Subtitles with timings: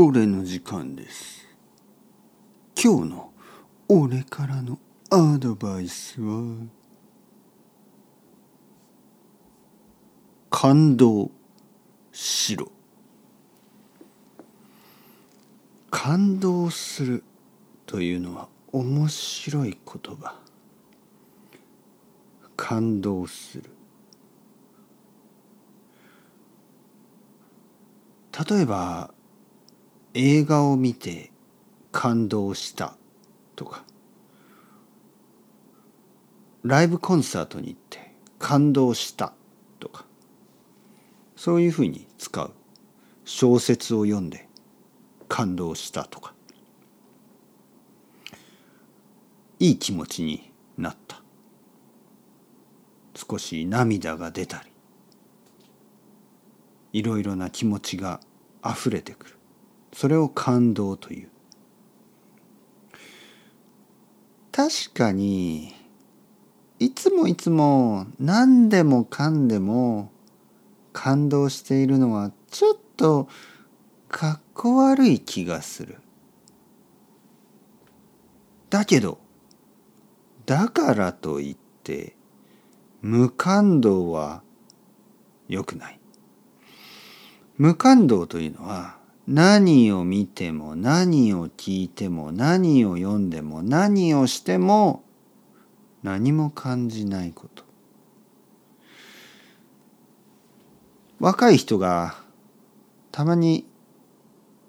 [0.00, 1.44] 俺の時間です。
[2.80, 3.32] 今日の
[3.88, 4.78] 俺からの
[5.10, 6.68] アドバイスは
[10.50, 11.32] 感動
[12.12, 12.70] しろ。
[15.90, 17.24] 感動する
[17.84, 20.36] というのは面白い言葉。
[22.56, 23.64] 感動する。
[28.48, 29.12] 例えば
[30.14, 31.30] 映画を見て
[31.92, 32.96] 感動した
[33.56, 33.84] とか。
[36.64, 39.32] ライブコンサートに行って感動した
[39.78, 40.04] とか。
[41.36, 42.52] そういうふうに使う
[43.24, 44.48] 小説を読んで
[45.28, 46.34] 感動したとか。
[49.60, 51.22] いい気持ちになった。
[53.14, 54.70] 少し涙が出たり。
[56.92, 58.20] いろいろな気持ちが
[58.62, 59.37] あふれてくる。
[59.92, 61.28] それを感動という
[64.52, 65.74] 確かに
[66.80, 70.10] いつもいつも何でもかんでも
[70.92, 73.28] 感動しているのはちょっと
[74.08, 75.98] かっこ悪い気がする。
[78.70, 79.18] だけど
[80.44, 82.16] だからといって
[83.00, 84.42] 無感動は
[85.48, 86.00] 良くない。
[87.56, 88.97] 無感動というのは
[89.30, 95.04] 何を見ても何を聞いても何を読んでも何をしても
[96.02, 97.62] 何も感じないこと。
[101.20, 102.14] 若い人が
[103.12, 103.66] たまに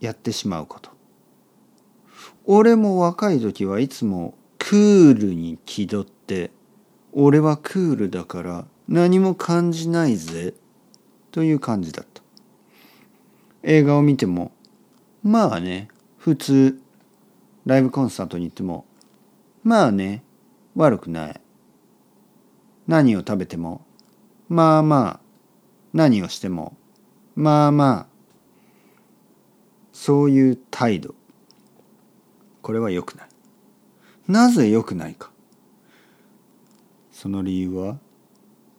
[0.00, 0.90] やってしまうこと。
[2.44, 6.50] 俺も若い時はいつもクールに気取って
[7.12, 10.54] 俺はクールだから何も感じないぜ
[11.30, 12.17] という感じだった。
[13.70, 14.50] 映画を見ても
[15.22, 16.80] まあね普通
[17.66, 18.86] ライブコンサートに行っても
[19.62, 20.22] まあね
[20.74, 21.40] 悪くない。
[22.86, 23.84] 何を食べても
[24.48, 25.20] まあまあ
[25.92, 26.78] 何をしても
[27.36, 28.06] まあまあ
[29.92, 31.14] そういう態度。
[32.62, 33.28] これは良くない。
[34.28, 35.30] なぜ良くないか。
[37.12, 37.98] その理由は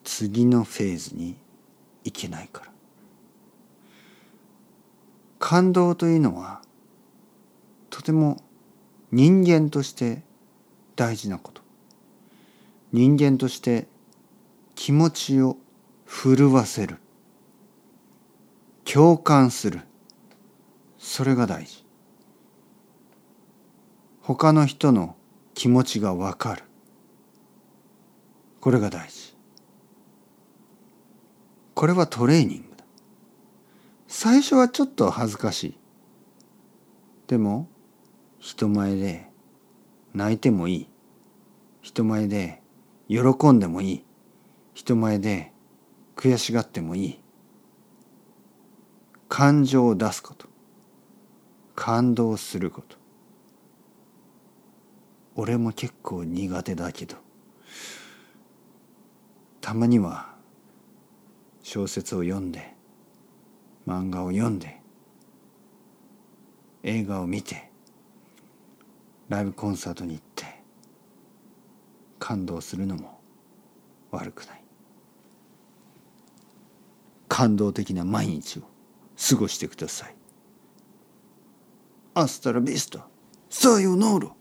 [0.04, 1.38] 次のフェーズに
[2.04, 2.79] 行けないから。
[5.50, 6.62] 感動というのは
[7.90, 8.38] とても
[9.12, 10.22] 人間として
[10.96, 11.64] 大事なこと。
[12.92, 13.88] 人間として
[14.76, 15.58] 気持ちを
[16.06, 16.98] 震わせる。
[18.84, 19.80] 共感する。
[21.00, 21.84] それが大事。
[24.22, 25.16] 他の人の
[25.56, 26.64] 気持ちがわかる。
[28.62, 29.36] これが大事。
[31.74, 32.69] これはトレーニング。
[34.12, 35.78] 最初はちょっと恥ずかしい。
[37.28, 37.70] でも
[38.40, 39.30] 人前で
[40.16, 40.90] 泣いてもいい。
[41.82, 42.64] 人前で
[43.08, 43.20] 喜
[43.52, 44.06] んでもいい。
[44.74, 45.54] 人前で
[46.16, 47.20] 悔しがってもいい。
[49.30, 50.48] 感情を出すこと。
[51.76, 52.98] 感動すること。
[55.36, 57.16] 俺も結構苦手だけど。
[59.62, 60.34] たまには
[61.62, 62.79] 小説を読んで
[63.88, 64.80] 漫画を読んで
[66.84, 67.70] 映画を見て
[69.28, 70.46] ライブコンサートに行って
[72.18, 73.20] 感動するのも
[74.12, 74.64] 悪くない。
[77.28, 78.64] 感動的な毎日を
[79.30, 80.16] 過ごしてください。
[82.16, 83.08] アスタラビスタ
[83.50, 84.39] さよなら。